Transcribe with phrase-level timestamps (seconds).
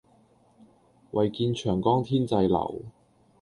[1.11, 2.85] 唯見長江天際流